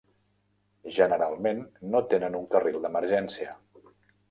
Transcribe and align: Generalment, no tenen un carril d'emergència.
Generalment, 0.95 1.61
no 1.97 2.03
tenen 2.15 2.39
un 2.41 2.49
carril 2.57 2.83
d'emergència. 2.87 3.57